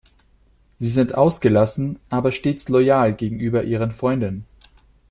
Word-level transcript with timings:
Sie 0.79 0.89
sind 0.89 1.13
ausgelassen, 1.13 1.99
aber 2.09 2.31
stets 2.31 2.69
loyal 2.69 3.13
gegenüber 3.13 3.63
ihren 3.65 3.91
Freunden. 3.91 4.45